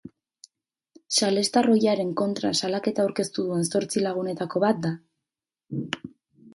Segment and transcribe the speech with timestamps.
[1.19, 4.97] Salestar ohiaren kontra salaketa aurkeztu duen zortzi lagunetako bat da.